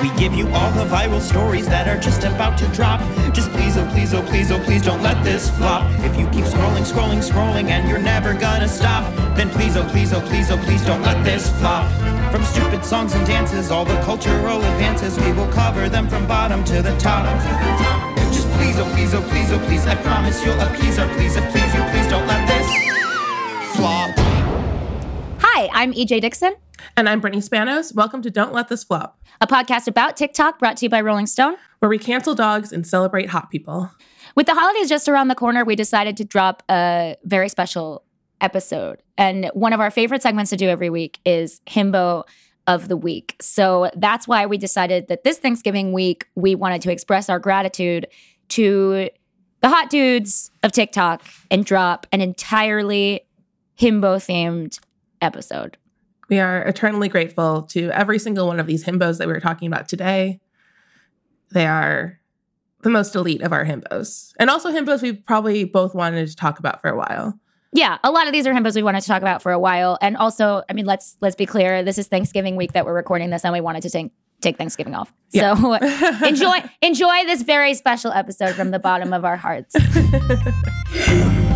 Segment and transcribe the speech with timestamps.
[0.00, 3.00] We give you all the viral stories that are just about to drop.
[3.34, 5.90] Just please, oh please, oh please, oh please don't let this flop.
[6.04, 10.12] If you keep scrolling, scrolling, scrolling and you're never gonna stop, then please, oh please,
[10.12, 11.90] oh please, oh please don't let this flop.
[12.30, 16.62] From stupid songs and dances, all the cultural advances, we will cover them from bottom
[16.64, 17.26] to the top.
[18.30, 21.50] Just please, oh please, oh please, oh please, I promise you'll appease our please, and
[21.50, 21.82] please you,
[25.58, 26.54] Hi, I'm EJ Dixon.
[26.96, 27.92] And I'm Brittany Spanos.
[27.92, 31.26] Welcome to Don't Let This Flop, a podcast about TikTok brought to you by Rolling
[31.26, 33.90] Stone, where we cancel dogs and celebrate hot people.
[34.36, 38.04] With the holidays just around the corner, we decided to drop a very special
[38.40, 39.02] episode.
[39.16, 42.22] And one of our favorite segments to do every week is Himbo
[42.68, 43.34] of the Week.
[43.40, 48.06] So that's why we decided that this Thanksgiving week, we wanted to express our gratitude
[48.50, 49.10] to
[49.60, 53.22] the hot dudes of TikTok and drop an entirely
[53.76, 54.78] himbo themed
[55.20, 55.76] episode.
[56.28, 59.66] We are eternally grateful to every single one of these himbos that we are talking
[59.66, 60.40] about today.
[61.50, 62.18] They are
[62.82, 64.32] the most elite of our himbos.
[64.38, 67.38] And also himbos we probably both wanted to talk about for a while.
[67.72, 69.98] Yeah, a lot of these are himbos we wanted to talk about for a while.
[70.00, 73.30] And also, I mean, let's let's be clear, this is Thanksgiving week that we're recording
[73.30, 75.12] this and we wanted to take take Thanksgiving off.
[75.32, 75.54] Yeah.
[75.54, 79.74] So uh, enjoy enjoy this very special episode from the bottom of our hearts.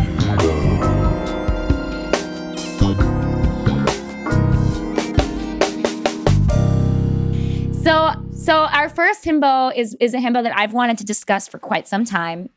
[7.93, 11.59] So, so our first himbo is is a himbo that I've wanted to discuss for
[11.59, 12.49] quite some time.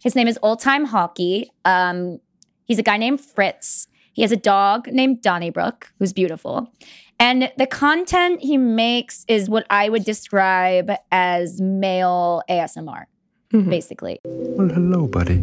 [0.00, 1.50] His name is Old Time Hockey.
[1.64, 2.20] Um,
[2.64, 3.88] he's a guy named Fritz.
[4.12, 6.70] He has a dog named Donnybrook, who's beautiful.
[7.18, 13.06] And the content he makes is what I would describe as male ASMR,
[13.52, 13.68] mm-hmm.
[13.68, 14.20] basically.
[14.24, 15.38] Well, hello, buddy.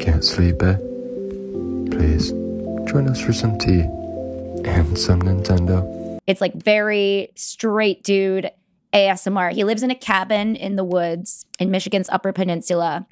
[0.00, 0.74] Can't sleep, eh?
[1.92, 2.32] Please,
[2.90, 3.82] join us for some tea
[4.64, 5.97] and some Nintendo.
[6.28, 8.50] It's like very straight dude
[8.92, 9.52] ASMR.
[9.52, 13.06] He lives in a cabin in the woods in Michigan's Upper Peninsula.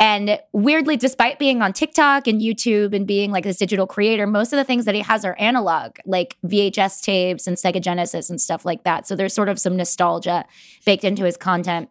[0.00, 4.52] And weirdly, despite being on TikTok and YouTube and being like this digital creator, most
[4.52, 8.40] of the things that he has are analog, like VHS tapes and Sega Genesis and
[8.40, 9.08] stuff like that.
[9.08, 10.44] So there's sort of some nostalgia
[10.84, 11.90] baked into his content.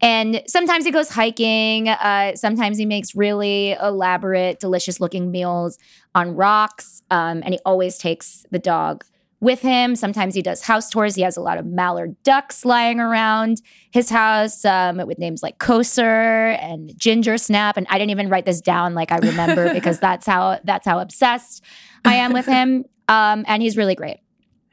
[0.00, 1.88] And sometimes he goes hiking.
[1.88, 5.78] Uh, sometimes he makes really elaborate, delicious looking meals
[6.14, 7.02] on rocks.
[7.10, 9.04] Um, and he always takes the dog
[9.40, 9.94] with him.
[9.94, 11.14] Sometimes he does house tours.
[11.14, 15.58] He has a lot of mallard ducks lying around his house um, with names like
[15.58, 17.76] Koser and Ginger Snap.
[17.76, 20.98] And I didn't even write this down like I remember because that's how that's how
[20.98, 21.64] obsessed
[22.04, 22.84] I am with him.
[23.08, 24.18] Um, and he's really great.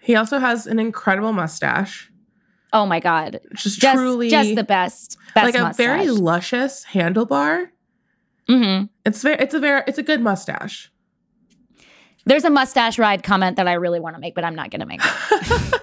[0.02, 2.12] He also has an incredible mustache.
[2.74, 5.86] Oh my god, just, just truly just the best, best like a mustache.
[5.86, 7.70] very luscious handlebar.
[8.50, 8.86] Mm-hmm.
[9.06, 10.92] It's very, it's a very, it's a good mustache.
[12.26, 14.80] There's a mustache ride comment that I really want to make, but I'm not going
[14.82, 15.82] to make it.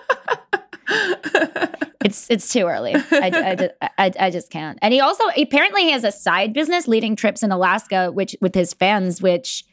[2.05, 2.95] it's it's too early.
[2.95, 4.79] I, I, I, I, just can't.
[4.83, 8.55] And he also apparently he has a side business leading trips in Alaska, which with
[8.55, 9.65] his fans, which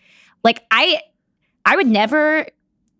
[0.43, 1.01] like I
[1.65, 2.47] I would never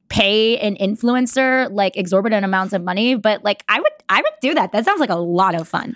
[0.09, 4.53] pay an influencer like exorbitant amounts of money, but like I would I would do
[4.55, 4.71] that.
[4.71, 5.95] That sounds like a lot of fun.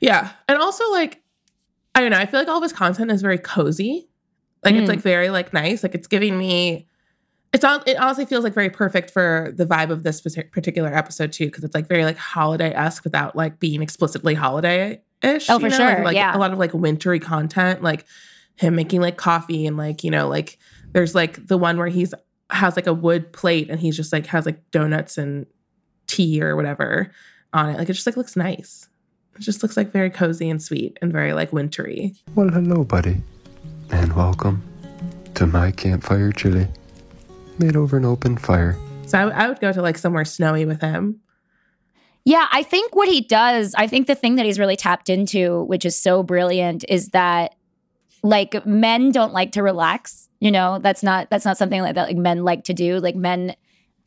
[0.00, 0.30] Yeah.
[0.48, 1.22] And also like
[1.94, 4.08] I don't know, I feel like all of his content is very cozy.
[4.64, 4.80] Like mm.
[4.80, 5.82] it's like very like nice.
[5.82, 6.88] Like it's giving me
[7.52, 11.32] it's all it honestly feels like very perfect for the vibe of this particular episode
[11.32, 15.76] too because it's like very like holiday-esque without like being explicitly holiday-ish oh for know?
[15.76, 16.36] sure like, yeah.
[16.36, 18.06] a lot of like wintry content like
[18.56, 20.58] him making like coffee and like you know like
[20.92, 22.14] there's like the one where he's
[22.50, 25.46] has like a wood plate and he's just like has like donuts and
[26.06, 27.10] tea or whatever
[27.52, 27.78] on it.
[27.78, 28.88] Like it just like looks nice.
[29.36, 32.14] It just looks like very cozy and sweet and very like wintry.
[32.34, 33.16] Well hello buddy
[33.90, 34.62] and welcome
[35.34, 36.68] to my campfire chili
[37.58, 38.76] made over an open fire.
[39.06, 41.20] So I, I would go to like somewhere snowy with him.
[42.24, 45.64] Yeah, I think what he does, I think the thing that he's really tapped into,
[45.64, 47.56] which is so brilliant, is that
[48.22, 50.28] like men don't like to relax.
[50.40, 52.98] You know, that's not that's not something like that like men like to do.
[52.98, 53.54] Like men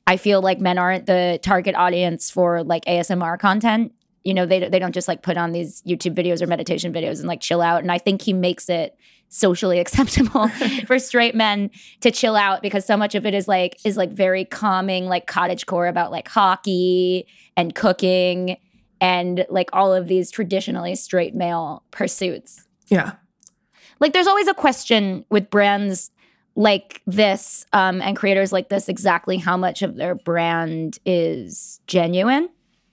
[0.08, 3.94] I feel like men aren't the target audience for like ASMR content.
[4.24, 7.20] You know, they they don't just like put on these YouTube videos or meditation videos
[7.20, 7.82] and like chill out.
[7.82, 8.98] And I think he makes it
[9.36, 10.48] socially acceptable
[10.88, 11.70] for straight men
[12.02, 15.28] to chill out because so much of it is like is like very calming like
[15.28, 17.28] cottage core about like hockey
[17.58, 18.58] and cooking
[19.02, 23.14] and like all of these traditionally straight male pursuits Yeah.
[24.00, 26.12] like there's always a question with brands
[26.56, 32.48] like this um, and creators like this exactly how much of their brand is genuine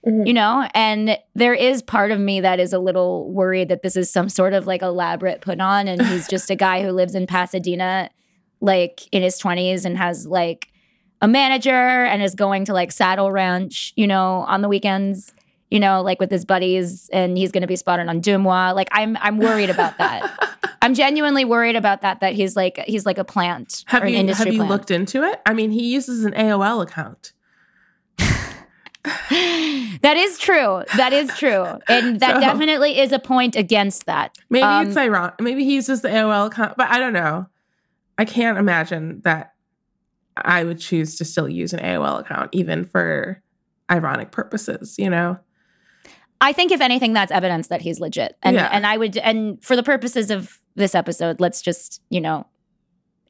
[0.07, 0.27] Mhm.
[0.27, 3.97] you know and there is part of me that is a little worried that this
[3.97, 7.15] is some sort of like elaborate put on and he's just a guy who lives
[7.15, 8.11] in pasadena
[8.61, 10.69] like in his 20s and has like
[11.21, 11.71] a manager
[12.05, 15.33] and is going to like saddle ranch you know on the weekends
[15.71, 18.75] you know like with his buddies and he's going to be spotted on DeuxMoi.
[18.75, 23.07] like i'm i'm worried about that i'm genuinely worried about that that he's like he's
[23.07, 24.71] like a plant Have or an you industry have you plant.
[24.71, 25.41] looked into it?
[25.47, 27.33] I mean, he uses an AOL account.
[29.05, 34.37] That is true that is true and that So- definitely is a point against that
[34.49, 35.41] Maybe Um, it's ironic.
[35.41, 37.47] Maybe he uses the AOL account, but I don't know.
[38.19, 39.55] I can't imagine that
[40.37, 43.43] I would choose to still use an AOL account, even for
[43.91, 44.95] ironic purposes.
[44.99, 45.39] You know?
[46.41, 48.37] I think if anything, that's evidence that he's legit.
[48.43, 48.69] And Yeah.
[48.71, 52.47] and I would and for the purposes of this episode, let's just, you know,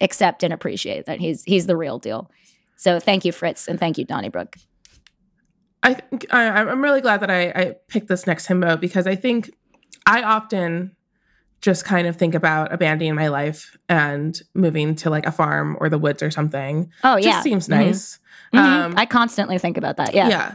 [0.01, 2.31] accept and appreciate that he's he's the real deal.
[2.77, 4.57] So thank you, Fritz, and thank you, Donnybrook.
[5.83, 9.15] I think I, I'm really glad that I, I picked this next himbo because I
[9.17, 9.51] think
[10.07, 10.95] I often
[11.61, 15.89] just kind of think about abandoning my life and moving to like a farm or
[15.89, 16.91] the woods or something.
[17.05, 17.71] Oh yeah, Just seems Mhm.
[17.71, 18.19] nice.
[18.53, 18.59] Mhm.
[18.59, 20.15] Um, I constantly think about that.
[20.15, 20.29] Yeah.
[20.29, 20.55] Yeah.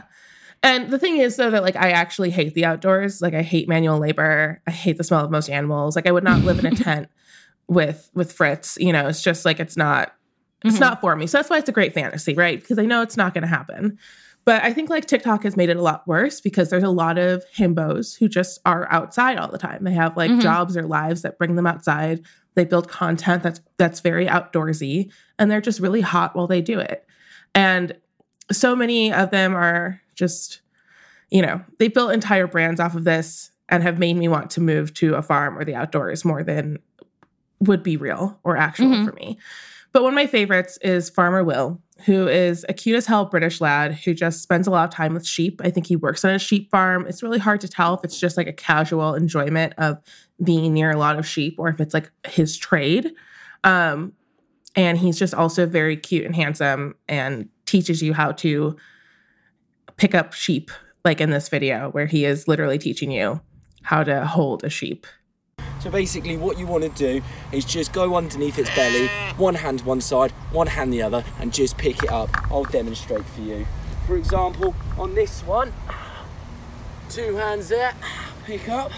[0.62, 3.22] And the thing is, though, that like I actually hate the outdoors.
[3.22, 4.60] Like I hate manual labor.
[4.66, 5.94] I hate the smell of most animals.
[5.96, 7.08] Like I would not live in a tent
[7.68, 8.76] with with Fritz.
[8.80, 10.12] You know, it's just like it's not
[10.64, 10.80] it's Mhm.
[10.80, 11.26] not for me.
[11.26, 12.58] So that's why it's a great fantasy, right?
[12.60, 13.98] Because I know it's not going to happen.
[14.48, 17.18] But I think like TikTok has made it a lot worse because there's a lot
[17.18, 19.84] of himbos who just are outside all the time.
[19.84, 20.40] They have like Mhm.
[20.40, 22.22] jobs or lives that bring them outside.
[22.54, 26.78] They build content that's that's very outdoorsy and they're just really hot while they do
[26.78, 27.04] it.
[27.54, 27.94] And
[28.50, 30.62] so many of them are just,
[31.28, 34.62] you know, they built entire brands off of this and have made me want to
[34.62, 36.78] move to a farm or the outdoors more than
[37.60, 39.04] would be real or actual Mhm.
[39.04, 39.36] for me.
[39.92, 43.60] But one of my favorites is Farmer Will, who is a cute as hell British
[43.60, 45.60] lad who just spends a lot of time with sheep.
[45.64, 47.06] I think he works on a sheep farm.
[47.06, 49.98] It's really hard to tell if it's just like a casual enjoyment of
[50.44, 53.12] being near a lot of sheep or if it's like his trade.
[53.64, 54.12] Um,
[54.76, 58.76] and he's just also very cute and handsome and teaches you how to
[59.96, 60.70] pick up sheep,
[61.04, 63.40] like in this video, where he is literally teaching you
[63.82, 65.06] how to hold a sheep.
[65.80, 67.22] So basically, what you want to do
[67.52, 71.52] is just go underneath its belly, one hand one side, one hand the other, and
[71.52, 72.30] just pick it up.
[72.50, 73.66] I'll demonstrate for you.
[74.06, 75.72] For example, on this one,
[77.10, 77.94] two hands there,
[78.44, 78.90] pick up,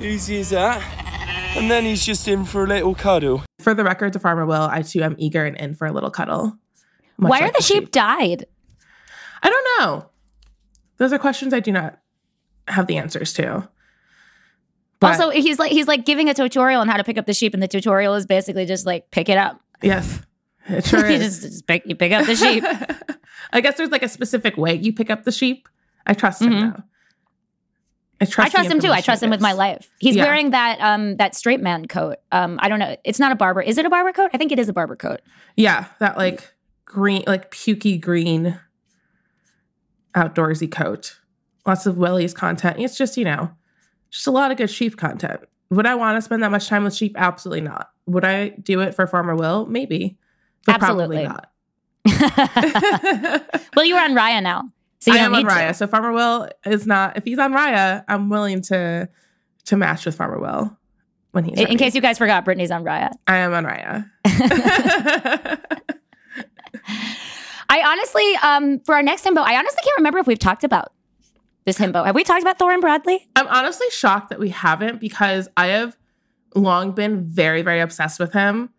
[0.00, 0.82] easy as that,
[1.56, 3.42] and then he's just in for a little cuddle.
[3.60, 6.10] For the record, to Farmer Will, I too am eager and in for a little
[6.10, 6.58] cuddle.
[7.16, 8.46] Much Why are like the sheep died?
[9.42, 10.10] I don't know.
[10.96, 11.98] Those are questions I do not
[12.66, 13.68] have the answers to.
[15.00, 17.34] But also, he's like he's like giving a tutorial on how to pick up the
[17.34, 19.60] sheep, and the tutorial is basically just like pick it up.
[19.82, 20.20] yes,
[20.66, 22.64] it sure you just, just pick you pick up the sheep.
[23.52, 25.68] I guess there's like a specific way you pick up the sheep.
[26.06, 26.76] I trust him Mhm.
[26.76, 26.82] though.
[28.20, 28.46] I trust.
[28.46, 28.90] I trust him too.
[28.92, 29.90] I trust him with my life.
[29.98, 30.24] He's Yeah.
[30.24, 32.16] wearing that um that straight man coat.
[32.32, 32.96] Um, I don't know.
[33.04, 33.60] It's not a Barbour.
[33.62, 34.30] Is it a Barbour coat?
[34.32, 35.20] I think it is a Barbour coat.
[35.56, 36.54] Yeah, that like
[36.86, 38.58] green, like pukey green,
[40.14, 41.18] outdoorsy coat.
[41.66, 42.76] Lots of Willie's content.
[42.78, 43.50] It's just you know,
[44.14, 45.40] just a lot of good sheep content.
[45.70, 47.16] Would I want to spend that much time with sheep?
[47.18, 47.90] Absolutely not.
[48.06, 49.66] Would I do it for Farmer Will?
[49.66, 50.16] Maybe,
[50.64, 51.24] but Absolutely.
[51.24, 51.50] probably not.
[53.74, 55.54] well, you're on Raya now, so you I am on need to.
[55.54, 57.16] Raya, so Farmer Will is not.
[57.16, 59.08] If he's on Raya, I'm willing to
[59.64, 60.76] to match with Farmer Will
[61.32, 63.10] when he's In, in case you guys forgot, Brittany's on Raya.
[63.26, 64.08] I am on Raya.
[67.68, 70.92] I honestly, um, for our next himbo, I honestly can't remember if we've talked about
[71.64, 72.04] this himbo.
[72.04, 73.28] Have we talked about Thorin Bradley?
[73.36, 75.96] I'm honestly shocked that we haven't because I have
[76.54, 78.70] long been very, very obsessed with him.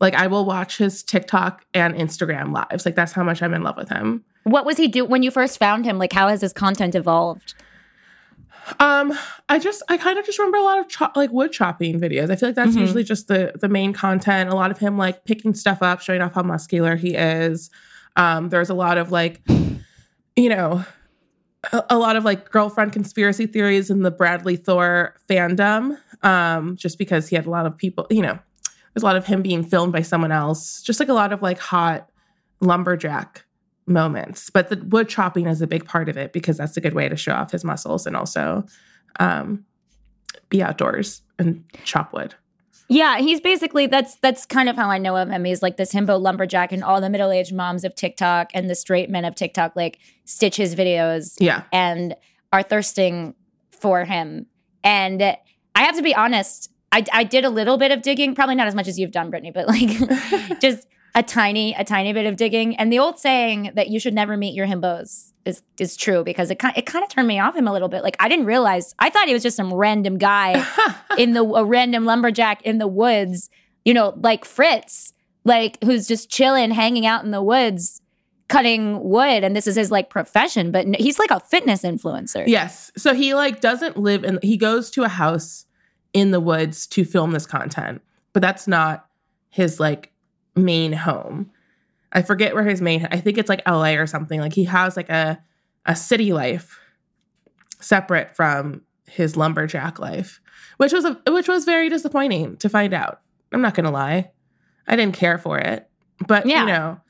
[0.00, 2.84] Like I will watch his TikTok and Instagram lives.
[2.84, 4.24] Like that's how much I'm in love with him.
[4.42, 5.96] What was he do when you first found him?
[5.98, 7.54] Like, how has his content evolved?
[8.80, 9.12] Um,
[9.48, 12.30] I just I kind of just remember a lot of cho- like wood chopping videos.
[12.30, 12.80] I feel like that's Mhm.
[12.80, 14.50] usually just the the main content.
[14.50, 17.70] A lot of him like picking stuff up, showing off how muscular he is.
[18.16, 19.42] Um, there's a lot of like,
[20.36, 20.84] you know,
[21.90, 25.98] a, lot of like girlfriend conspiracy theories in the Bradley Thor fandom.
[26.22, 28.38] Um, just because he had a lot of people, you know,
[28.94, 30.82] there's a lot of him being filmed by someone else.
[30.82, 32.08] Just like a lot of like hot
[32.60, 33.44] lumberjack
[33.86, 34.50] moments.
[34.50, 37.08] But the wood chopping is a big part of it because that's a good way
[37.08, 38.64] to show off his muscles and also
[39.20, 39.64] um,
[40.48, 42.34] be outdoors and chop wood.
[42.88, 45.44] Yeah, he's basically that's that's kind of how I know of him.
[45.44, 48.74] He's like this himbo lumberjack, and all the middle aged moms of TikTok and the
[48.74, 51.62] straight men of TikTok like stitch his videos Yeah.
[51.72, 52.14] and
[52.52, 53.34] are thirsting
[53.70, 54.46] for him.
[54.82, 58.54] And I have to be honest, I, I did a little bit of digging, probably
[58.54, 62.26] not as much as you've done, Brittany, but like just a tiny, a tiny bit
[62.26, 62.76] of digging.
[62.76, 66.50] And the old saying that you should never meet your himbos is is true because
[66.50, 68.02] it kind it kind of turned me off him a little bit.
[68.02, 70.66] Like I didn't realize I thought he was just some random guy
[71.18, 73.50] in the a random lumberjack in the woods,
[73.84, 75.12] you know, like Fritz,
[75.44, 78.00] like who's just chilling, hanging out in the woods,
[78.48, 80.72] cutting wood, and this is his like profession.
[80.72, 82.44] But he's like a fitness influencer.
[82.46, 82.90] Yes.
[82.96, 85.66] So he like doesn't live in he goes to a house
[86.12, 88.00] in the woods to film this content,
[88.32, 89.06] but that's not
[89.50, 90.10] his like
[90.56, 91.50] main home.
[92.12, 94.40] I forget where his main I think it's like LA or something.
[94.40, 95.42] Like he has like a
[95.86, 96.78] a city life
[97.80, 100.40] separate from his lumberjack life,
[100.78, 103.20] which was a which was very disappointing to find out.
[103.52, 104.30] I'm not going to lie.
[104.88, 105.88] I didn't care for it.
[106.26, 106.60] But Yeah.
[106.60, 107.00] you know,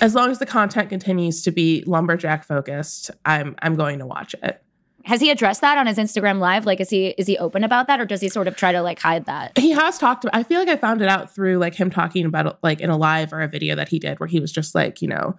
[0.00, 4.34] as long as the content continues to be lumberjack focused, I'm I'm going to watch
[4.42, 4.62] it.
[5.04, 6.66] Has he addressed that on his Instagram live?
[6.66, 8.82] Like, is he is he open about that, or does he sort of try to
[8.82, 9.56] like hide that?
[9.56, 12.26] He has talked about I feel like I found it out through like him talking
[12.26, 14.52] about it like in a live or a video that he did where he was
[14.52, 15.36] just like, you know,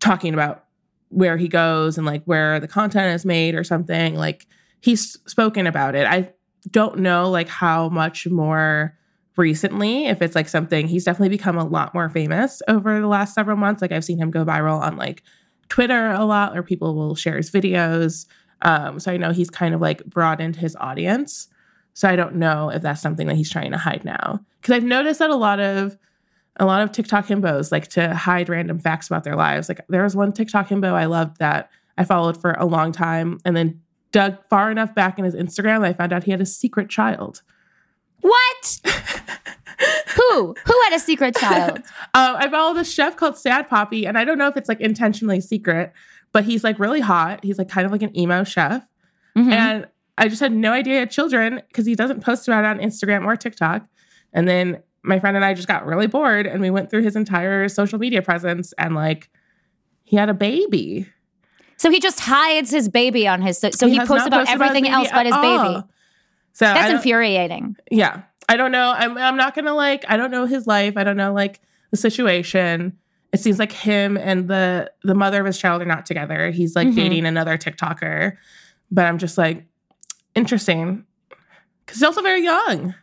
[0.00, 0.64] talking about
[1.08, 4.14] where he goes and like where the content is made or something.
[4.14, 4.46] Like
[4.80, 6.06] he's spoken about it.
[6.06, 6.32] I
[6.70, 8.96] don't know like how much more
[9.36, 13.34] recently if it's like something he's definitely become a lot more famous over the last
[13.34, 15.22] several months like i've seen him go viral on like
[15.70, 18.26] twitter a lot or people will share his videos
[18.62, 21.48] um so i know he's kind of like broadened his audience
[21.94, 24.84] so i don't know if that's something that he's trying to hide now because i've
[24.84, 25.96] noticed that a lot of
[26.56, 30.02] a lot of tiktok himbos like to hide random facts about their lives like there
[30.02, 33.80] was one tiktok himbo i loved that i followed for a long time and then
[34.12, 37.42] dug far enough back in his instagram i found out he had a secret child
[38.20, 38.80] What?
[40.16, 40.54] Who?
[40.66, 41.78] Who had a secret child?
[42.12, 44.80] Um, I follow this chef called Sad Poppy, and I don't know if it's like
[44.80, 45.92] intentionally secret,
[46.32, 47.44] but he's like really hot.
[47.44, 48.86] He's like kind of like an emo chef.
[49.36, 49.52] Mhm.
[49.52, 52.68] And I just had no idea he had children because he doesn't post about it
[52.68, 53.86] on Instagram or TikTok.
[54.32, 57.16] And then my friend and I just got really bored and we went through his
[57.16, 59.30] entire social media presence and like
[60.04, 61.06] he had a baby.
[61.78, 63.58] So he just hides his baby on his.
[63.58, 65.82] So, so he, has posts about everything his else but his at baby.
[66.52, 67.76] So That's infuriating.
[67.90, 71.04] yeah i don't know I'm, I'm not gonna like i don't know his life i
[71.04, 71.60] don't know like
[71.92, 72.98] the situation
[73.32, 76.74] it seems like him and the the mother of his child are not together he's
[76.76, 76.94] like Mhm.
[76.96, 78.36] dating another tiktoker
[78.90, 79.64] but i'm just like
[80.34, 81.04] interesting
[81.84, 82.94] because he's also very young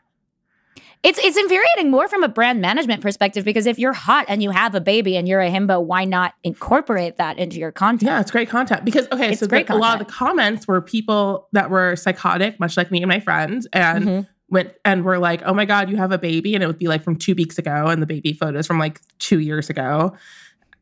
[1.03, 4.49] It's it's infuriating more from a brand management perspective because if you're hot and you
[4.49, 8.09] have a baby and you're a himbo, why not incorporate that into your content?
[8.09, 10.67] yeah it's great content because okay It's so the- great a lot of the comments
[10.67, 14.27] were people that were psychotic much like me and my friends and Mhm.
[14.49, 16.87] Went and were like, "Oh my god, you have a baby," and it would be
[16.87, 20.15] like from two weeks ago, and the baby photos from like two years ago,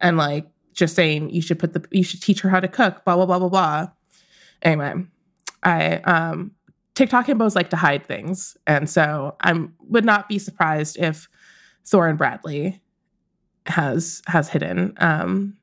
[0.01, 3.03] and like just saying you should put the you should teach her how to cook,
[3.05, 3.88] blah blah blah blah blah.
[4.62, 4.93] Anyway,
[5.63, 6.51] I um
[6.95, 11.27] TikTok himbos like to hide things, and so I'm would not be surprised if
[11.86, 12.81] Thorin Bradley
[13.67, 15.57] has has hidden um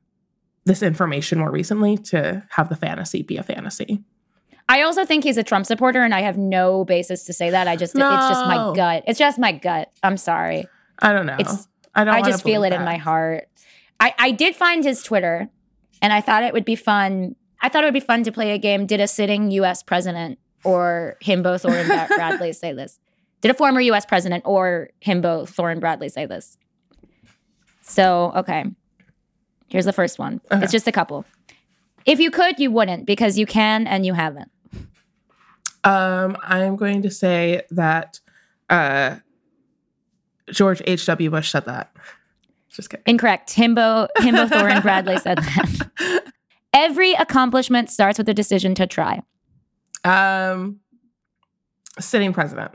[0.65, 4.03] this information more recently to have the fantasy be a fantasy.
[4.69, 7.67] I also think he's a Trump supporter, and I have no basis to say that.
[7.67, 9.03] I just it's just my gut.
[9.07, 9.91] It's just my gut.
[10.01, 10.65] I'm sorry.
[10.99, 11.35] I don't know.
[11.39, 12.15] It's- I don't.
[12.15, 13.47] I just feel it believe in my heart.
[13.99, 15.47] I, I did find his Twitter
[16.01, 17.35] and I thought it would be fun.
[17.61, 18.87] I thought it would be fun to play a game.
[18.87, 22.99] Did a sitting US president or himbo Bra- Bradley say this?
[23.41, 26.57] Did a former US president or himbo Thorin Bradley say this?
[27.81, 28.65] So, okay.
[29.67, 30.41] Here's the first one.
[30.51, 30.63] Okay.
[30.63, 31.25] It's just a couple.
[32.05, 34.51] If you could, you wouldn't because you can and you haven't.
[35.83, 38.19] Um, I'm going to say that
[38.69, 39.17] uh,
[40.51, 41.29] George H.W.
[41.29, 41.93] Bush said that.
[42.69, 43.03] Just kidding.
[43.05, 43.49] Incorrect.
[43.53, 46.23] Himbo Himbo Thorin Bradley said that.
[46.73, 49.21] Every accomplishment starts with a decision to try.
[50.03, 50.79] Um,
[51.99, 52.71] sitting president.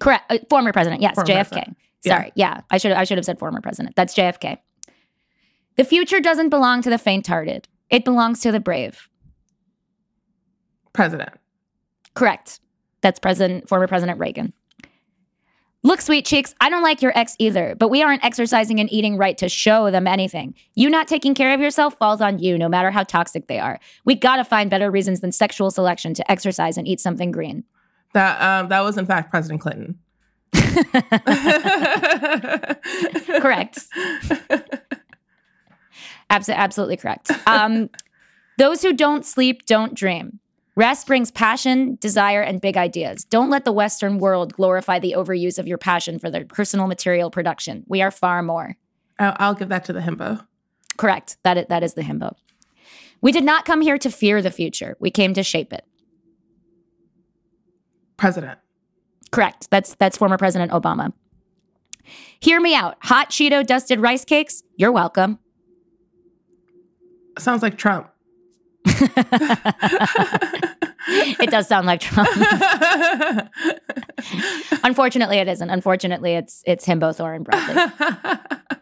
[0.00, 0.24] Correct.
[0.30, 1.02] Uh, former president.
[1.02, 1.34] Yes, Former JFK.
[1.48, 1.76] president.
[2.04, 2.16] Yeah.
[2.16, 2.32] Sorry.
[2.34, 2.60] Yeah.
[2.70, 3.96] I should I should have said former president.
[3.96, 4.58] That's JFK.
[5.76, 7.68] The future doesn't belong to the faint-hearted.
[7.92, 9.08] It belongs to the brave.
[10.94, 11.30] President.
[12.14, 12.58] Correct.
[13.02, 14.54] That's President former President Reagan.
[15.84, 19.16] Look, sweet cheeks, I don't like your ex either, but we aren't exercising and eating
[19.16, 20.54] right to show them anything.
[20.74, 23.78] You not taking care of yourself falls on you, no matter how toxic they are.
[24.04, 27.64] We gotta find better reasons than sexual selection to exercise and eat something green.
[28.14, 29.98] That um, that was in fact President Clinton.
[33.42, 33.80] Correct.
[36.32, 37.30] Abso- absolutely correct.
[37.46, 37.90] Um,
[38.58, 40.40] those who don't sleep don't dream.
[40.74, 43.24] Rest brings passion, desire, and big ideas.
[43.24, 47.30] Don't let the Western world glorify the overuse of your passion for their personal material
[47.30, 47.84] production.
[47.86, 48.76] We are far more.
[49.18, 50.46] I'll, I'll give that to the himbo.
[50.96, 51.36] Correct.
[51.42, 52.34] That is, that is the himbo.
[53.20, 54.96] We did not come here to fear the future.
[54.98, 55.84] We came to shape it.
[58.16, 58.58] President.
[59.30, 59.68] Correct.
[59.70, 61.12] That's that's former President Obama.
[62.40, 62.96] Hear me out.
[63.02, 64.62] Hot Cheeto dusted rice cakes.
[64.76, 65.38] You're welcome.
[67.38, 68.08] Sounds like Trump.
[71.38, 72.28] it does sound like Trump.
[74.84, 75.70] Unfortunately, it isn't.
[75.70, 77.74] Unfortunately, it's it's himbo Thorin Bradley.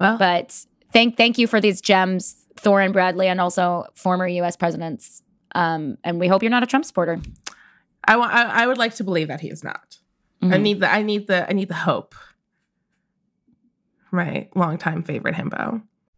[0.00, 0.54] well, But
[0.92, 4.56] thank thank you for these gems, Thorin Bradley, and also former U.S.
[4.56, 5.22] presidents.
[5.54, 7.20] Um, and we hope you're not a Trump supporter.
[8.04, 8.32] I want.
[8.32, 9.96] I, I would like to believe that he is not.
[10.42, 10.60] I Mhm.
[10.62, 10.92] need the.
[10.92, 11.48] I need the.
[11.48, 12.14] I need the hope.
[14.12, 15.82] My longtime favorite himbo.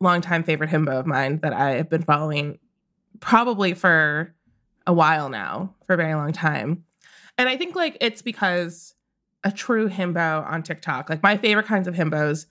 [0.00, 2.58] longtime favorite himbo of mine that I have been following
[3.20, 4.34] probably for
[4.86, 6.84] a while now, for a very long time.
[7.36, 8.94] And I think like it's because
[9.44, 12.46] a true himbo on TikTok, like my favorite kinds of himbos,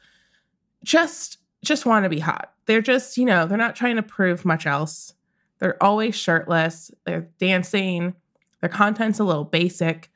[0.84, 2.54] just just want to be hot.
[2.66, 5.14] They're just, you know, they're not trying to prove much else.
[5.60, 8.14] They're always shirtless, they're dancing,
[8.62, 10.12] their content's a little basic,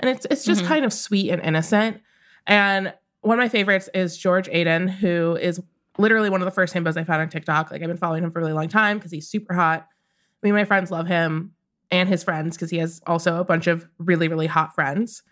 [0.00, 0.68] and it's it's just Mhm.
[0.68, 2.00] kind of sweet and innocent.
[2.46, 5.60] And one of my favorites is George Aiden, who is
[5.98, 7.70] literally one of the first himbos I found on TikTok.
[7.70, 9.86] Like I've been following him for a really long time because he's super hot.
[10.42, 11.52] Me and my friends love him
[11.90, 15.22] and his friends because he has also a bunch of really, really hot friends.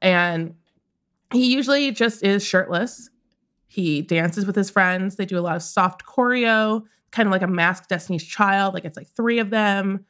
[0.00, 0.54] And
[1.32, 3.10] he usually just is shirtless.
[3.66, 5.16] He dances with his friends.
[5.16, 8.74] They do a lot of soft choreo, kind of like a masked Destiny's Child.
[8.74, 10.04] Like it's like three of them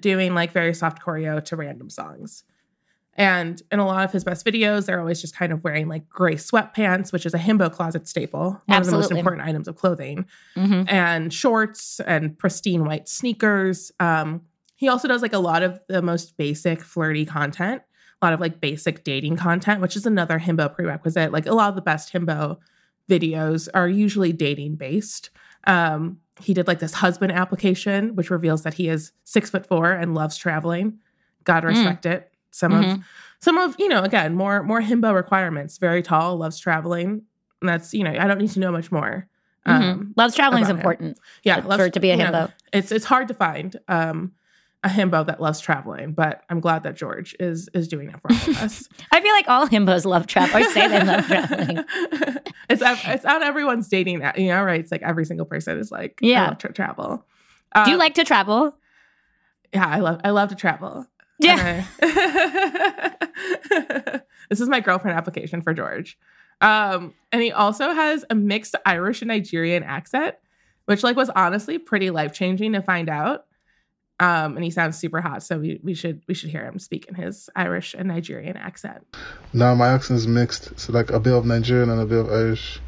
[0.00, 2.44] doing like very soft choreo to random songs.
[3.14, 6.08] And in a lot of his best videos, they're always just kind of wearing like
[6.08, 9.76] gray sweatpants, which is a himbo closet staple, one of the most important items of
[9.76, 10.24] clothing,
[10.56, 10.90] Mhm.
[10.90, 13.92] and shorts and pristine white sneakers.
[14.00, 14.40] Um,
[14.76, 17.82] he also does like a lot of the most basic flirty content,
[18.20, 21.32] a lot of like basic dating content, which is another himbo prerequisite.
[21.32, 22.56] Like a lot of the best himbo
[23.10, 25.28] videos are usually dating based.
[25.66, 29.92] Um, he did like this husband application, which reveals that he is six foot four
[29.92, 30.98] and loves traveling.
[31.44, 32.31] God respect it.
[32.52, 33.04] Some of Mhm.
[33.40, 35.78] some of you know again more more himbo requirements.
[35.78, 37.22] Very tall, loves traveling.
[37.60, 39.26] And that's you know I don't need to know much more.
[39.66, 40.12] Mhm.
[40.16, 40.80] Loves traveling is about him.
[40.80, 41.18] important.
[41.44, 42.52] Yeah, for it to be a you know, himbo.
[42.72, 44.32] it's it's hard to find um,
[44.84, 48.32] a himbo that loves traveling, but I'm glad that George is is doing it for
[48.32, 48.88] all of us.
[49.12, 51.84] I feel like all himbos love travel or say they love traveling.
[52.68, 54.80] it's it's on everyone's dating, you know, right?
[54.80, 56.42] It's like every single person is like, yeah, Yeah.
[56.44, 57.24] I love to travel.
[57.84, 58.76] Do you Uh, like to travel?
[59.72, 61.06] Yeah, I love I love to travel.
[61.42, 61.84] Yeah.
[64.52, 66.18] This is my girlfriend application for George.
[66.60, 70.34] Um, and he also has a mixed Irish and Nigerian accent,
[70.84, 73.46] which like was honestly pretty life changing to find out.
[74.20, 77.06] Um, and he sounds super hot, so we, we should we should hear him speak
[77.06, 79.06] in his Irish and Nigerian accent.
[79.54, 80.78] No, my accent is mixed.
[80.78, 82.78] So like a bit of Nigerian and a bit of Irish.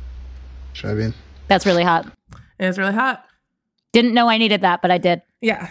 [0.74, 1.14] Do you know what I mean?
[1.48, 2.12] That's really hot.
[2.60, 3.24] It's really hot.
[3.92, 5.22] Didn't know I needed that, but I did.
[5.40, 5.70] Yeah.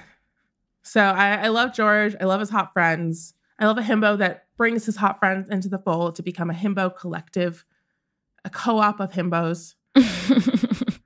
[0.84, 2.16] So I, I love George.
[2.20, 3.34] I love his hot friends.
[3.60, 6.54] I love a himbo that brings his hot friends into the fold to become a
[6.54, 7.66] himbo collective,
[8.46, 9.76] a co-op of himbos.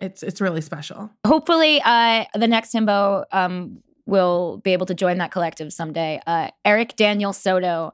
[0.00, 1.10] It's it's really special.
[1.26, 6.20] Hopefully, uh, the next himbo um, will be able to join that collective someday.
[6.26, 7.92] Uh, Eric Daniel Soto,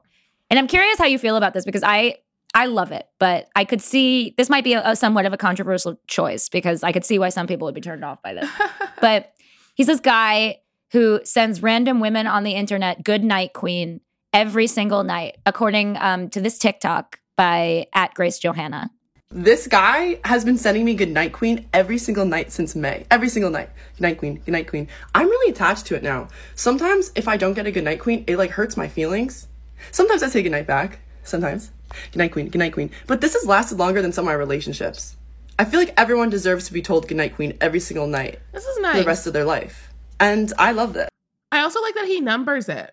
[0.49, 2.15] and I'm curious how you feel about this because I
[2.53, 5.37] I love it, but I could see this might be a, a somewhat of a
[5.37, 8.49] controversial choice because I could see why some people would be turned off by this.
[9.01, 9.33] but
[9.75, 10.59] he's this guy
[10.91, 14.01] who sends random women on the internet "Good night, Queen"
[14.33, 18.91] every single night, according um, to this TikTok by at Grace Johanna.
[19.29, 23.05] This guy has been sending me good night queen every single night since May.
[23.11, 23.69] Every single night.
[23.95, 24.87] Good night queen, good night queen.
[25.13, 26.29] I'm really attached to it now.
[26.55, 29.47] Sometimes if I don't get a good night queen, it like hurts my feelings.
[29.91, 30.99] Sometimes I say good night back.
[31.23, 31.71] Sometimes.
[32.13, 32.89] Good night queen, good night queen.
[33.05, 35.17] But this has lasted longer than some of my relationships.
[35.59, 38.65] I feel like everyone deserves to be told good night queen every single night This
[38.65, 38.99] is for nice.
[38.99, 39.86] the rest of their life.
[40.19, 41.09] And I love this.
[41.51, 42.91] I also like that he numbers it.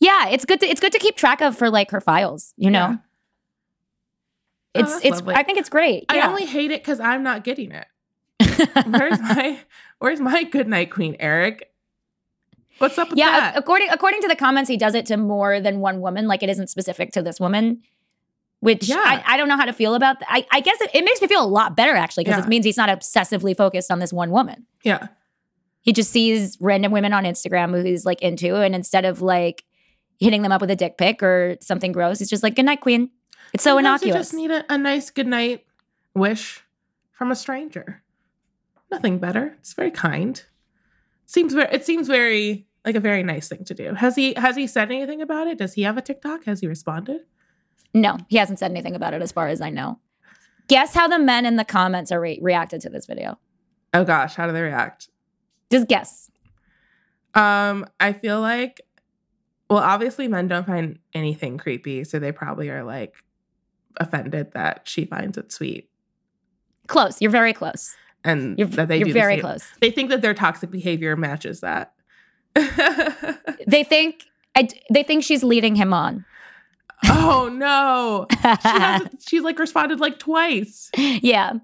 [0.00, 2.70] Yeah, it's good to it's good to keep track of for like her files, you
[2.70, 2.88] know.
[2.90, 2.96] Yeah.
[4.76, 5.34] Oh, It's that's it's lovely.
[5.34, 6.04] I think it's great.
[6.08, 6.28] I yeah.
[6.28, 7.86] only hate it because I'm not getting it.
[8.86, 9.58] where's my
[10.00, 11.70] Where's my good night queen, Eric?
[12.78, 13.50] What's up with yeah, that?
[13.54, 16.26] ac- according according to the comments, he does it to more than one woman.
[16.26, 17.82] Like it isn't specific to this woman,
[18.60, 18.96] which Yeah.
[18.98, 20.18] I, I don't know how to feel about.
[20.20, 20.26] That.
[20.28, 22.44] I, I guess it, it makes me feel a lot better actually because Yeah.
[22.44, 24.66] it means he's not obsessively focused on this one woman.
[24.82, 25.06] yeah.
[25.84, 29.64] He just sees random women on Instagram who he's like into, and instead of like
[30.18, 32.80] hitting them up with a dick pic or something gross, he's just like, "Good night,
[32.80, 33.10] queen."
[33.52, 34.26] It's so Sometimes You innocuous.
[34.30, 35.64] just need a, a nice good night
[36.14, 36.64] wish
[37.12, 38.02] from a stranger.
[38.90, 39.54] Nothing better.
[39.60, 40.42] It's very kind.
[41.26, 41.68] Seems very.
[41.72, 43.94] It seems very like a very nice thing to do.
[43.94, 45.58] Has he Has he said anything about it?
[45.58, 46.44] Does he have a TikTok?
[46.44, 47.20] Has he responded?
[47.96, 50.00] no, he hasn't said anything about it as far as I know.
[50.66, 53.38] Guess how the men in the comments are re- reacted to this video.
[53.92, 55.08] Oh gosh, how do they react?
[55.70, 56.30] Just guess.
[57.34, 58.80] Um, I feel like,
[59.68, 63.14] well, obviously men don't find anything creepy, so they probably are like
[63.98, 65.88] offended that she finds it sweet,
[66.86, 67.20] Close.
[67.22, 67.96] You're very close.
[68.24, 69.40] and You're, that they you're do the very same.
[69.40, 69.66] close.
[69.80, 71.94] They think that their toxic behavior matches that.
[73.66, 74.24] They think
[74.54, 76.24] I, they think she's leading him on.
[77.06, 80.90] oh no, she hasn't, she's like responded like twice.
[80.96, 81.54] yeah.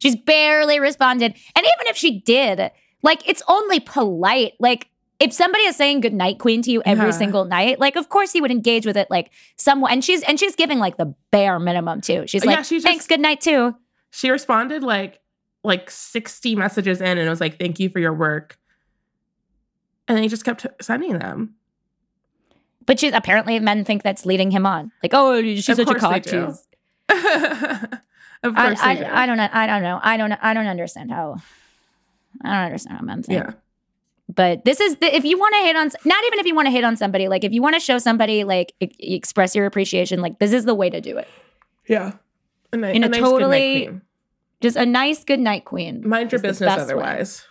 [0.00, 1.34] She's barely responded.
[1.56, 2.70] And even if she did,
[3.04, 4.54] like it's only polite.
[4.58, 4.88] Like
[5.20, 7.10] if somebody is saying good night queen to you every Yeah.
[7.12, 10.40] single night, like of course he would engage with it like somewhat and she's and
[10.40, 12.24] she's giving like the bare minimum too.
[12.26, 13.76] She's like Yeah, she just- thanks, good night too.
[14.10, 15.20] She responded like
[15.62, 18.58] like sixty messages in, and it was like, "Thank you for your work,"
[20.06, 21.54] and then he just kept sending them.
[22.86, 24.92] But she's apparently men think that's leading him on.
[25.02, 26.66] Like, oh, she's Of such a cock cheese.
[27.08, 27.16] of
[28.56, 29.04] I, course, they I, do.
[29.06, 29.48] I don't know.
[29.52, 30.00] I don't know.
[30.02, 31.36] I don't I don't understand how
[32.42, 33.44] I don't understand how men think.
[33.44, 33.52] Yeah.
[34.34, 36.66] But this is the, if you want to hit on not even if you want
[36.66, 39.66] to hit on somebody, like if you want to show somebody like e- express your
[39.66, 41.28] appreciation, like this is the way to do it.
[41.86, 42.12] Yeah.
[42.72, 44.02] A, ni- In a a nice totally- queen.
[44.60, 46.08] Just a nice good night queen.
[46.08, 47.44] Mind your business otherwise.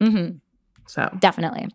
[0.00, 0.40] Mhm.
[0.88, 1.68] So, Definitely.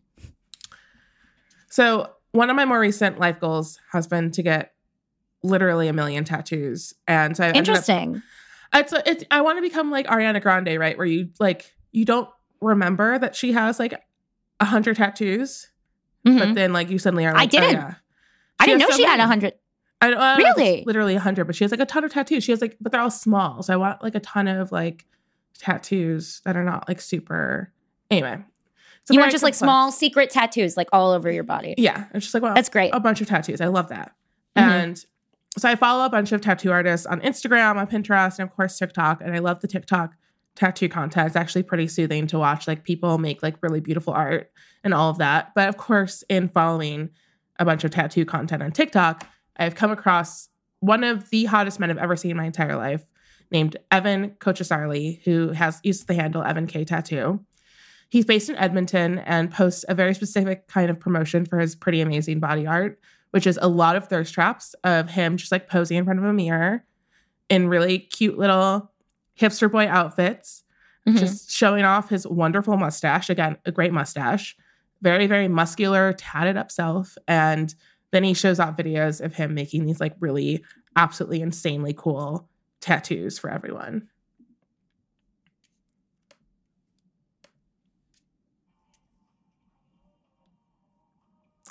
[1.69, 4.74] so one of my more recent life goals has been to get
[5.43, 8.21] literally a million tattoos, and so I ended up- Interesting.
[8.74, 10.97] It's, it's I want to become like Ariana Grande, right?
[10.97, 12.30] Where you like you don't
[12.62, 13.93] remember that she has like
[14.60, 15.69] a hundred tattoos,
[16.26, 16.39] Mhm.
[16.39, 17.36] but then like you suddenly are.
[17.36, 17.69] I didn't.
[17.76, 17.93] Oh, yeah.
[18.60, 19.54] I didn't know so she had a hundred.
[20.02, 20.84] I I Really?
[20.86, 22.43] literally a hundred, but she has like a ton of tattoos.
[22.43, 23.62] She has like, but they're all small.
[23.63, 25.06] So I want like a ton of like
[25.58, 27.71] tattoos that are not like super.
[28.10, 28.43] Anyway,
[29.10, 31.76] You want just like small secret tattoos, like all over your body.
[31.78, 32.91] Yeah, it's just like well, That's great.
[32.93, 33.62] A bunch of tattoos.
[33.62, 34.13] I love that.
[34.58, 34.62] Mhm.
[34.62, 35.06] And
[35.58, 38.78] so I follow a bunch of tattoo artists on Instagram, on Pinterest, and of course
[38.78, 39.21] TikTok.
[39.21, 40.13] And I love the TikTok
[40.56, 41.28] tattoo content.
[41.28, 44.52] It's actually pretty soothing to watch like people make like really beautiful art
[44.84, 45.54] and all of that.
[45.56, 47.10] But of course, in following
[47.60, 51.92] a bunch of tattoo content on TikTok, I've come across one of the hottest men
[51.92, 53.06] I've ever seen in my entire life,
[53.52, 57.40] named Evan Kochasarli, who has used the handle Evan K Tattoo.
[58.10, 62.02] He's based in Edmonton and posts a very specific kind of promotion for his pretty
[62.02, 65.98] amazing body art, which is a lot of thirst traps of him just like posing
[65.98, 66.84] in front of a mirror
[67.50, 68.92] in really cute little
[69.39, 70.63] hipster boy outfits,
[71.08, 71.17] Mhm.
[71.17, 73.30] just showing off his wonderful mustache.
[73.30, 74.56] Again, a great mustache,
[75.02, 77.17] very, very muscular, tatted up self.
[77.28, 77.74] And
[78.12, 80.63] then he shows off videos of him making these like really
[80.96, 82.50] absolutely insanely cool
[82.82, 84.08] tattoos for everyone.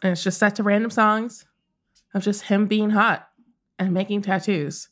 [0.02, 1.44] And it's just set to random songs
[2.14, 3.28] of just him being hot
[3.78, 4.88] and making tattoos,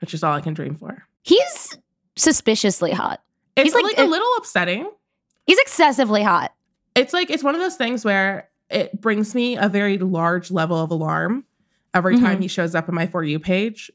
[0.00, 1.04] which is all I can dream for.
[1.22, 1.51] He's
[2.16, 3.22] suspiciously hot.
[3.56, 4.90] It's He's like, like a little upsetting.
[5.46, 6.52] He's excessively hot.
[6.94, 10.78] It's like it's one of those things where it brings me a very large level
[10.78, 11.44] of alarm
[11.94, 12.42] every time Mhm.
[12.42, 13.90] he shows up on my for you page,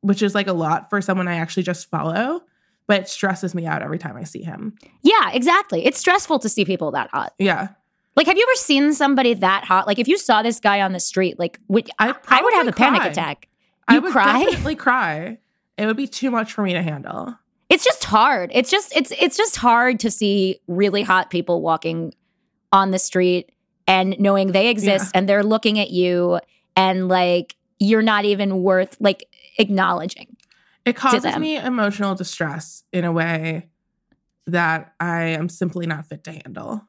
[0.00, 2.42] which is like a lot for someone I actually just follow,
[2.86, 4.74] but it stresses me out every time I see him.
[5.02, 5.84] Yeah, exactly.
[5.84, 7.34] It's stressful to see people that hot.
[7.38, 7.68] Yeah.
[8.16, 9.86] Like, have you ever seen somebody that hot?
[9.86, 12.66] Like, if you saw this guy on the street, like, would, I'd I would have
[12.68, 13.10] a panic cry.
[13.10, 13.48] attack.
[13.86, 14.44] I You would cry?
[14.44, 15.38] definitely cry.
[15.76, 17.34] It would be too much for me to handle.
[17.68, 18.50] It's just hard.
[18.54, 22.14] It's just it's it's just hard to see really hot people walking
[22.72, 23.50] on the street
[23.86, 26.40] and knowing they exist and they're looking at you
[26.76, 30.36] and like you're not even worth like acknowledging.
[30.84, 33.68] It causes me emotional distress in a way
[34.46, 36.86] that I am simply not fit to handle.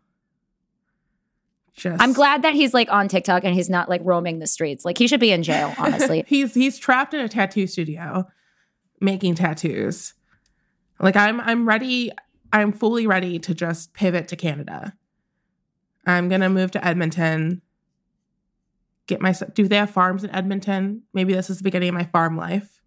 [1.74, 4.86] Just I'm glad that he's like on TikTok and he's not like roaming the streets.
[4.86, 6.26] Like he should be in jail, honestly.
[6.28, 8.28] he's he's trapped in a tattoo studio
[9.00, 10.14] making tattoos.
[11.00, 12.12] Like I'm I'm ready
[12.52, 14.94] I'm fully ready to just pivot to Canada.
[16.06, 17.62] I'm going to move to Edmonton.
[19.08, 21.04] Get my do they have farms in Edmonton?
[21.14, 22.82] Maybe this is the beginning of my farm life.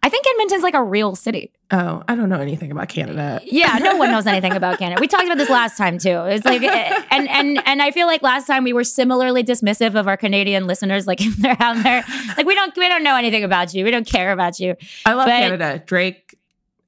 [0.00, 1.52] I think Edmonton's like a real city.
[1.72, 3.40] Oh, I don't know anything about Canada.
[3.44, 5.00] Yeah, no one knows anything about Canada.
[5.00, 6.22] We talked about this last time too.
[6.26, 9.96] It's like, eh, and and and I feel like last time we were similarly dismissive
[9.96, 11.06] of our Canadian listeners.
[11.08, 12.04] Like if they're out there,
[12.36, 13.84] like we don't we don't know anything about you.
[13.84, 14.76] We don't care about you.
[15.04, 15.82] I love But- Canada.
[15.84, 16.37] Drake,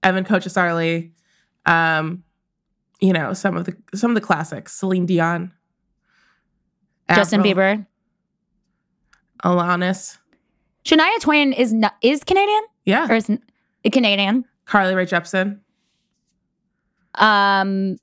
[0.03, 1.11] Evan Kochasarli,
[1.67, 2.23] um,
[3.01, 4.73] you know, some of the some of the classics.
[4.73, 5.53] Celine Dion.
[7.13, 7.87] Justin Bieber,
[9.45, 10.19] Alanis.
[10.85, 13.09] Shania Twain is not, is Canadian Yeah.
[13.11, 13.29] or is
[13.93, 14.45] Canadian.
[14.65, 15.59] Carly Rae Jepsen.
[17.17, 17.97] Um,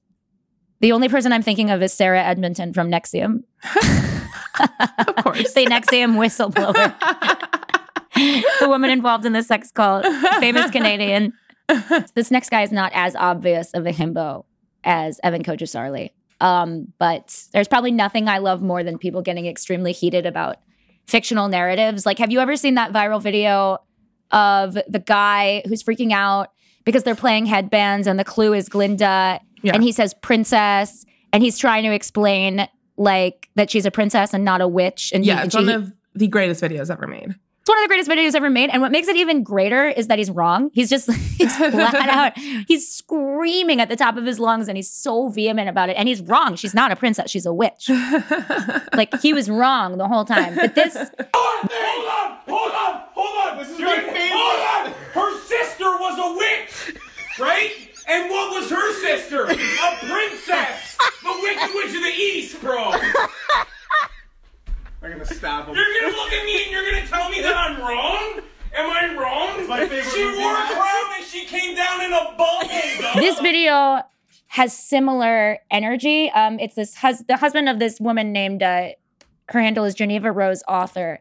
[0.81, 3.43] the only person I'm thinking of is Sarah Edmondson from NXIVM.
[4.60, 5.53] Of course.
[5.53, 6.73] the NXIVM whistleblower,
[8.60, 10.03] the woman involved in the sex cult,
[10.39, 11.33] famous Canadian.
[12.15, 14.45] This next guy is not as obvious of a himbo
[14.84, 16.12] as Evan Kochasarli.
[16.39, 20.58] Um, but there's probably nothing I love more than people getting extremely heated about
[21.08, 22.06] fictional narratives.
[22.06, 23.80] Like, have you ever seen that viral video
[24.32, 26.51] of the guy who's freaking out
[26.84, 29.73] because they're playing headbands and the clue is Glinda Yeah.
[29.73, 34.43] and he says princess and he's trying to explain like that she's a princess and
[34.45, 37.08] not a witch and he- yeah, and it's she- one of the greatest videos ever
[37.08, 37.36] made.
[37.67, 38.69] It's one of the greatest videos ever made.
[38.69, 40.71] And what makes it even greater is that he's wrong.
[40.73, 42.38] He's just he's flat out.
[42.65, 45.97] He's screaming at the top of his lungs and he's so vehement about it.
[45.97, 46.56] And he's wrong.
[46.56, 47.30] She's not a princess.
[47.30, 47.89] She's a witch.
[48.93, 50.56] like he was wrong the whole time.
[50.56, 53.58] But this Hold on, hold on, hold on.
[53.58, 54.32] This is my favorite.
[54.32, 54.93] Hold on.
[55.12, 56.97] Her sister was a witch,
[57.38, 57.73] right?
[58.08, 59.43] And what was her sister?
[59.43, 60.97] A princess.
[61.21, 62.93] The Wicked Witch of the East, bro.
[65.13, 65.76] I'm gonna stab him.
[65.76, 68.41] You're gonna look at me and you're gonna tell me that I'm wrong?
[68.76, 69.67] Am I wrong?
[69.67, 70.38] my favorite she movie.
[70.39, 72.67] wore a crown and she came down in a bubble.
[73.15, 74.02] this video
[74.50, 76.30] has similar energy.
[76.32, 78.89] Um, it's this hus- the husband of this woman named uh,
[79.50, 81.20] her handle is Geneva Rose Author,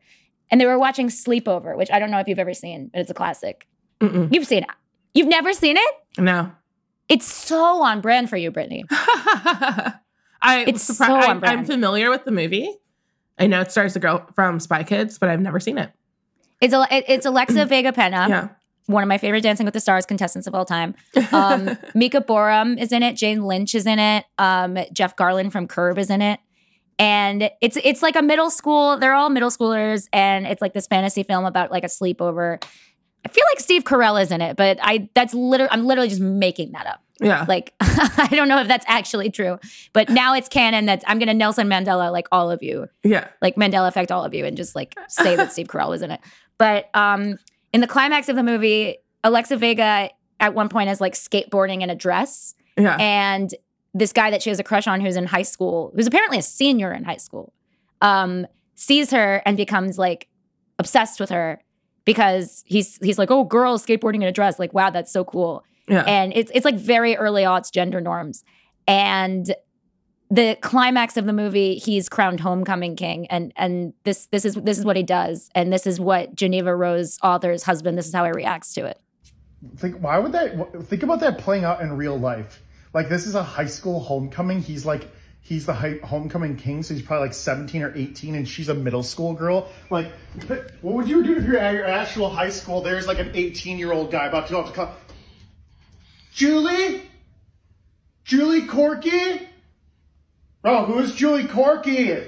[0.51, 3.11] and they were watching Sleepover, which I don't know if you've ever seen, but it's
[3.11, 3.67] a classic.
[4.01, 4.33] Mm-mm.
[4.33, 4.71] You've seen it.
[5.15, 5.95] You've never seen it?
[6.19, 6.53] No.
[7.09, 8.85] It's so on brand for you, Brittany.
[8.91, 11.25] I It's surprised.
[11.25, 12.69] so on I, I'm familiar with the movie.
[13.39, 15.91] I know it stars a girl from Spy Kids, but I've never seen it.
[16.61, 18.49] It's a, it's Alexa Vega Pena, Yeah.
[18.87, 20.95] one of my favorite Dancing with the Stars contestants of all time.
[21.33, 23.15] Um, Mika Boorem is in it.
[23.17, 24.25] Jane Lynch is in it.
[24.39, 26.41] Um, Jeff Garlin from Curb is in it.
[26.99, 28.97] And it's it's like a middle school.
[28.97, 32.65] They're all middle schoolers, and it's like this fantasy film about like a sleepover.
[33.27, 36.21] I feel like Steve Carell is in it, but I that's literally I'm literally just
[36.21, 37.03] making that up.
[37.21, 37.45] Yeah.
[37.49, 39.59] Like I don't know if that's actually true,
[39.93, 43.27] but now it's canon that I'm gonna Nelson Mandela like all of you yeah.
[43.43, 46.13] like Mandela effect all of you and just like say that Steve Carell was in
[46.13, 46.21] it.
[46.57, 47.37] But um
[47.73, 50.09] in the climax of the movie, Alexa Vega
[50.39, 52.55] at one point is like skateboarding in a dress.
[52.79, 52.97] Yeah.
[53.01, 53.53] And
[53.93, 56.43] this guy that she has a crush on who's in high school, who's apparently a
[56.43, 57.53] senior in high school,
[58.03, 60.29] um, sees her and becomes like
[60.79, 61.61] obsessed with her
[62.07, 64.59] because he's he's like, oh, girls skateboarding in a dress.
[64.59, 65.63] Like, wow, that's so cool.
[65.89, 66.05] Yeah.
[66.07, 68.43] And it's it's like very early aughts gender norms.
[68.89, 69.55] And
[70.31, 74.79] the climax of the movie, he's crowned homecoming king, and and this this is this
[74.79, 77.99] is what he does, and this is what Geneva Rose author's husband.
[77.99, 79.01] This is how he reacts to it.
[79.77, 80.85] Think why would that?
[80.85, 82.63] Think about that playing out in real life.
[82.95, 84.61] Like this is a high school homecoming.
[84.61, 85.09] He's like
[85.47, 89.03] he's the homecoming king, so he's probably like seventeen or eighteen, and she's a middle
[89.03, 89.69] school girl.
[89.91, 90.13] Like,
[90.83, 92.81] what would you do if you're at your actual high school?
[92.81, 94.95] There's like an eighteen year old guy about to go off to college.
[96.33, 97.03] Julie,
[98.25, 99.49] Julie Corky.
[100.65, 102.19] Oh, who's Julie Corky?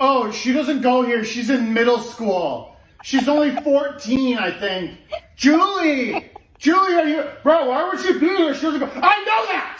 [0.00, 1.24] Oh, she doesn't go here.
[1.24, 2.76] She's in middle school.
[3.02, 4.98] She's only 14, I think.
[5.36, 6.32] Julie!
[6.58, 7.24] Julie, are you.
[7.42, 8.54] Bro, why would she be here?
[8.54, 8.86] She doesn't go.
[8.86, 9.75] I know that!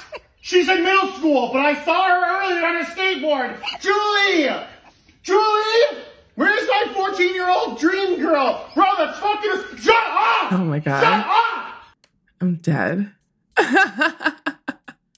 [0.46, 3.60] She's in middle school, but I saw her earlier on a skateboard.
[3.80, 4.48] Julie!
[5.24, 6.02] Julie!
[6.36, 8.70] Where's my 14 year old dream girl?
[8.72, 9.76] Bro, that's fucking.
[9.78, 10.52] Shut up!
[10.52, 11.00] Oh my God.
[11.02, 11.74] Shut up!
[12.40, 13.10] I'm dead.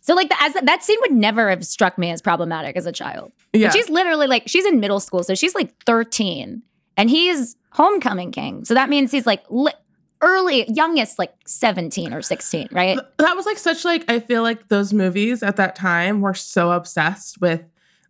[0.01, 2.93] So like the, as that scene would never have struck me as problematic as a
[2.93, 3.31] child.
[3.53, 3.69] But Yeah.
[3.71, 6.63] she's literally like she's in middle school, so she's like 13,
[6.97, 8.65] and he's homecoming king.
[8.65, 9.75] So that means he's like li-
[10.21, 12.99] early, youngest, like 17 or 16, right?
[13.19, 16.73] that was like such like I feel like those movies at that time were so
[16.73, 17.63] obsessed with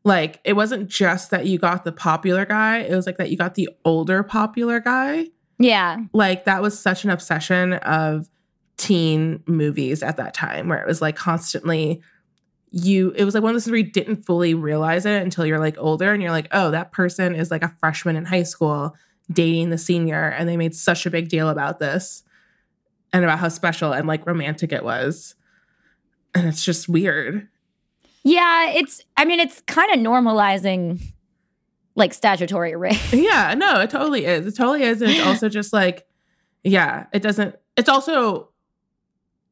[0.04, 3.36] like it wasn't just that you got the popular guy, it was like that you
[3.36, 5.26] got the older popular guy.
[5.58, 5.98] Yeah.
[6.12, 8.28] Like that was such an obsession of
[8.76, 12.00] teen movies at that time where it was like constantly
[12.70, 15.58] you it was like one of those where you didn't fully realize it until you're
[15.58, 18.94] like older and you're like, oh, that person is like a freshman in high school
[19.30, 22.22] dating the senior and they made such a big deal about this
[23.12, 25.34] and about how special and like romantic it was.
[26.34, 27.48] And it's just weird.
[28.24, 31.00] Yeah, it's I mean it's kind of normalizing
[31.98, 32.96] like statutory rape.
[33.12, 34.46] Yeah, no, it totally is.
[34.46, 35.02] It totally is.
[35.02, 36.06] And it's also just like,
[36.62, 38.50] yeah, it doesn't, it's also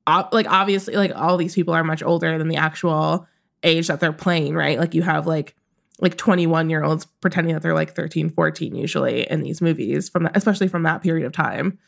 [0.06, 3.26] like obviously, like all these people are much older than the actual
[3.64, 4.78] age that they're playing, right?
[4.78, 5.56] Like you have like,
[6.00, 10.24] like 21 year olds pretending that they're like 13, 14 usually in these movies from
[10.24, 11.78] that, especially from that period of time,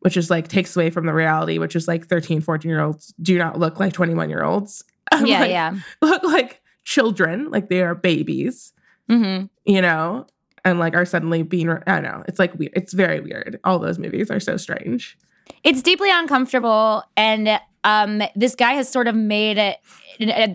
[0.00, 3.14] which is like takes away from the reality, which is like 13, 14 year olds
[3.20, 4.84] do not look like 21 year olds.
[5.24, 5.74] Yeah, Like, yeah.
[6.02, 8.72] Look like children, like they are babies
[9.08, 10.26] hmm you know,
[10.64, 12.72] and like are suddenly being, I don't know, it's like weird.
[12.76, 13.58] It's very weird.
[13.64, 15.18] All those movies are so strange.
[15.64, 19.78] It's deeply uncomfortable and um this guy has sort of made it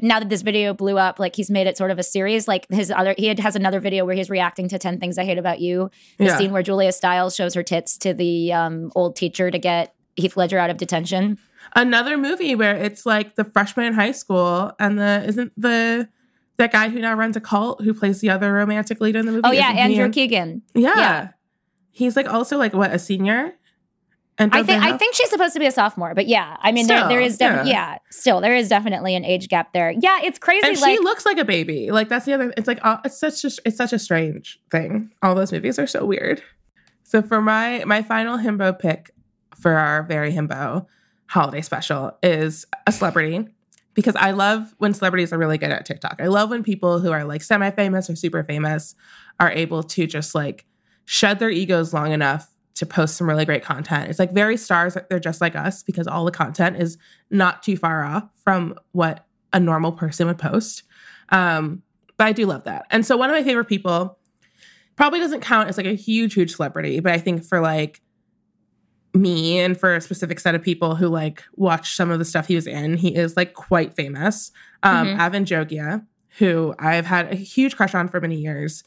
[0.04, 2.68] now that this video blew up like he's made it sort of a series like
[2.70, 5.38] his other he had, has another video where he's reacting to 10 things i hate
[5.38, 6.38] about you the Yeah.
[6.38, 10.38] scene where julia stiles shows her tits to the um old teacher to get heath
[10.38, 11.38] ledger out of detention
[11.76, 16.08] Another movie where it's like the freshman in high school and the, isn't the,
[16.58, 19.32] that guy who now runs a cult who plays the other romantic lead in the
[19.32, 19.42] movie?
[19.46, 20.94] oh yeah isn't he andrew keegan Yeah.
[20.96, 21.28] Yeah.
[21.92, 23.54] He's like also like what, a senior?
[24.38, 27.08] I think I think she's supposed to be a sophomore, but yeah, I mean there,
[27.08, 27.94] there is definitely yeah.
[27.94, 27.98] yeah.
[28.12, 29.92] still there is definitely an age gap there.
[29.92, 30.68] Yeah, it's crazy.
[30.68, 31.90] and like she looks like a baby.
[31.92, 32.54] Like that's the other.
[32.58, 35.10] It's like uh, it's such a it's such a strange thing.
[35.22, 36.44] All those movies are so weird.
[37.04, 39.12] So for my my final himbo pick
[39.56, 40.86] for our very himbo
[41.28, 43.48] holiday special is a celebrity
[43.94, 46.18] because I love when celebrities are really good at TikTok.
[46.20, 48.96] I love when people who are like semi famous or super famous
[49.40, 50.66] are able to just like
[51.06, 54.10] shed their egos long enough to post some really great content.
[54.10, 56.98] It's like very stars, that they're just like us because all the content is
[57.32, 60.84] not too far off from what a normal person would post.
[61.30, 61.82] Um,
[62.18, 62.86] but I do love that.
[62.92, 64.18] And so one of my favorite people
[64.98, 68.02] probably doesn't count as like a huge, huge celebrity, but I think for like
[69.14, 72.48] me and for a specific set of people who like watch some of the stuff
[72.48, 74.52] he was in, he is like quite famous.
[74.84, 75.18] Um, Mhm.
[75.18, 76.06] Avan Jogia,
[76.40, 78.84] who I've had a huge crush on for many years.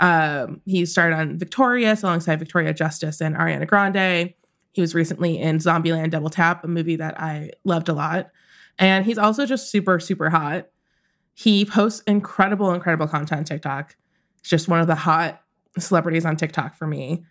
[0.00, 4.32] Um, he starred on Victorious alongside Victoria Justice and Ariana Grande.
[4.72, 8.30] He was recently in Zombieland Double Tap, a movie that I loved a lot.
[8.78, 10.68] And he's also just super, super hot.
[11.34, 13.94] He posts incredible, incredible content on TikTok.
[14.40, 15.42] He's just one of the hot
[15.78, 17.24] celebrities on TikTok for me.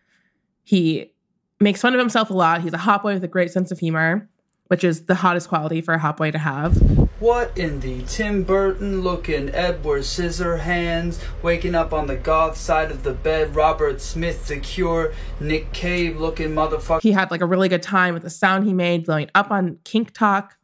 [0.64, 1.14] He
[1.60, 2.62] makes fun of himself a lot.
[2.62, 4.30] He's a hot boy with a great sense of humor,
[4.68, 7.09] which is the hottest quality for a hot boy to have.
[7.20, 13.04] What in the Tim Burton looking Edward Scissorhands, waking up on the goth side of
[13.04, 17.02] the bed, Robert Smith the Cure, Nick Cave looking motherfucker.
[17.02, 19.80] He had like a really good time with the sound he made, blowing up on
[19.84, 20.56] Kink Talk,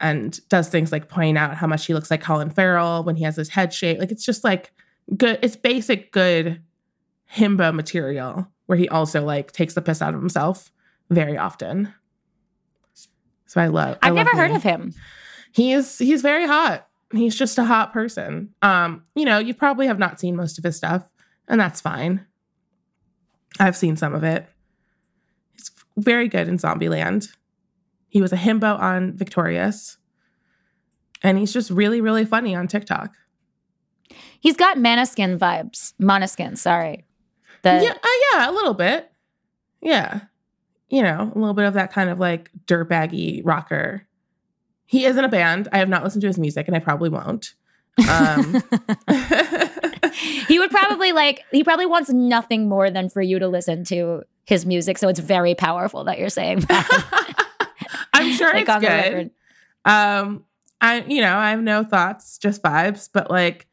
[0.00, 3.22] and does things like pointing out how much he looks like Colin Farrell when he
[3.22, 4.00] has his head shaved.
[4.00, 4.72] Like it's just like
[5.16, 5.38] good.
[5.40, 6.60] It's basic good
[7.32, 10.72] himbo material where he also like takes the piss out of himself
[11.10, 11.94] very often.
[13.46, 13.98] So I love.
[14.02, 14.94] I I've love never heard of him.
[15.52, 16.88] He's he's very hot.
[17.12, 18.54] He's just a hot person.
[18.62, 21.04] Um, you know, you probably have not seen most of his stuff,
[21.46, 22.26] and that's fine.
[23.60, 24.46] I've seen some of it.
[25.52, 27.28] He's very good in Zombieland.
[28.08, 29.98] He was a himbo on Victorious.
[31.22, 33.14] And he's just really, really funny on TikTok.
[34.40, 35.94] He's got Maniskin vibes.
[36.00, 37.04] Monoskin, sorry.
[37.62, 39.10] The yeah, uh, yeah, a little bit.
[39.80, 40.22] Yeah.
[40.88, 44.06] You know, a little bit of that kind of like dirtbaggy rocker.
[44.92, 45.68] He is in a band.
[45.72, 47.54] I have not listened to his music and I probably won't.
[48.10, 48.62] Um,
[50.46, 54.24] he would probably like he probably wants nothing more than for you to listen to
[54.44, 54.98] his music.
[54.98, 57.48] So it's very powerful that you're saying that.
[58.12, 59.30] I'm sure Like it's good.
[59.86, 60.44] Um,
[60.82, 63.08] I you know I have no thoughts, just vibes.
[63.10, 63.66] But like,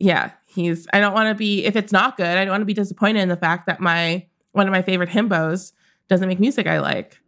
[0.00, 0.88] yeah, he's.
[0.92, 2.26] I don't want to be if it's not good.
[2.26, 5.10] I don't want to be disappointed in the fact that my one of my favorite
[5.10, 5.70] himbos
[6.08, 7.20] doesn't make music I like.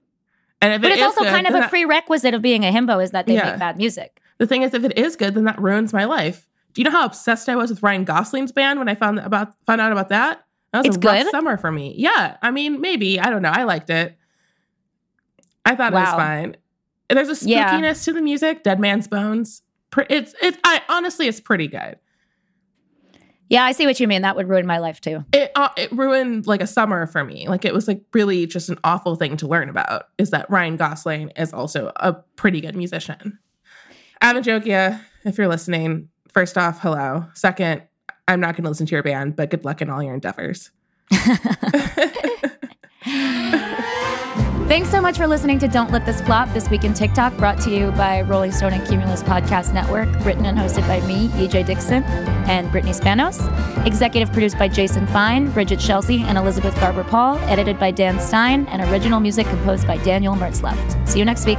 [0.61, 2.73] And if but it it's also good, kind of a that- prerequisite of being a
[2.73, 3.51] himbo is that they Yeah.
[3.51, 4.21] make bad music.
[4.38, 6.49] The thing is, if it is good, then that ruins my life.
[6.75, 9.53] Do you know how obsessed I was with Ryan Gosling's band when I found about
[9.66, 10.44] found out about that?
[10.73, 11.31] That was It's a rough good?
[11.31, 11.94] summer for me.
[11.97, 13.51] Yeah, I mean, maybe I don't know.
[13.51, 14.16] I liked it.
[15.64, 16.16] I thought it was Wow.
[16.16, 16.57] fine.
[17.09, 17.93] There's a spookiness Yeah.
[17.93, 18.62] to the music.
[18.64, 19.62] Dead Man's Bones.
[20.11, 20.59] It's it.
[20.64, 21.97] I honestly, it's pretty good.
[23.49, 24.22] Yeah, I see what you mean.
[24.22, 25.24] That would ruin my life too.
[25.32, 27.49] It uh, it ruined like a summer for me.
[27.49, 30.09] Like it was like really just an awful thing to learn about.
[30.18, 33.38] Is that Ryan Gosling is also a pretty good musician.
[34.22, 37.24] Avan Jogia, if you're listening, first off, hello.
[37.34, 37.82] Second,
[38.26, 40.70] I'm not going to listen to your band, but good luck in all your endeavors.
[44.69, 47.59] Thanks so much for listening to Don't Let This Flop this week in TikTok, brought
[47.62, 51.64] to you by Rolling Stone and Cumulus Podcast Network, written and hosted by me, EJ
[51.64, 53.41] Dickson, and Brittany Spanos.
[53.87, 57.39] Executive produced by Jason Fine, Bridget Chelsea, and Elizabeth Barber Paul.
[57.45, 61.09] Edited by Dan Stein, and original music composed by Daniel Mertzleft.
[61.09, 61.59] See you next week.